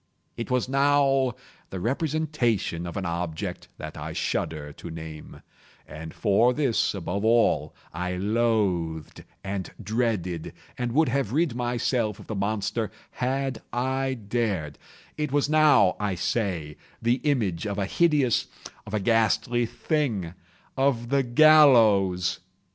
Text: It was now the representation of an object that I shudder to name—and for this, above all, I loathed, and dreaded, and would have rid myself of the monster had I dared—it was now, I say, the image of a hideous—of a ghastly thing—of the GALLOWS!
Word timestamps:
It 0.35 0.49
was 0.49 0.67
now 0.67 1.35
the 1.69 1.79
representation 1.79 2.87
of 2.87 2.97
an 2.97 3.05
object 3.05 3.67
that 3.77 3.95
I 3.95 4.13
shudder 4.13 4.73
to 4.73 4.89
name—and 4.89 6.13
for 6.15 6.53
this, 6.55 6.95
above 6.95 7.23
all, 7.23 7.75
I 7.93 8.13
loathed, 8.15 9.23
and 9.43 9.71
dreaded, 9.79 10.53
and 10.75 10.93
would 10.93 11.09
have 11.09 11.33
rid 11.33 11.53
myself 11.53 12.17
of 12.17 12.25
the 12.25 12.33
monster 12.33 12.89
had 13.11 13.61
I 13.71 14.15
dared—it 14.15 15.31
was 15.31 15.47
now, 15.47 15.95
I 15.99 16.15
say, 16.15 16.77
the 16.99 17.17
image 17.23 17.67
of 17.67 17.77
a 17.77 17.85
hideous—of 17.85 18.93
a 18.95 18.99
ghastly 18.99 19.67
thing—of 19.67 21.09
the 21.09 21.21
GALLOWS! 21.21 22.39